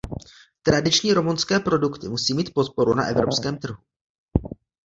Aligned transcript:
Tradiční 0.63 1.13
rumunské 1.13 1.59
produkty 1.59 2.07
musí 2.09 2.33
mít 2.33 2.53
podporu 2.53 2.93
na 2.93 3.05
evropském 3.05 3.57
trhu. 3.57 3.77